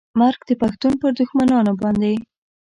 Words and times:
مرګ 0.19 0.39
د 0.49 0.51
پښتون 0.61 0.93
پر 1.01 1.11
دښمنانو 1.19 1.71
باندې 1.81 2.13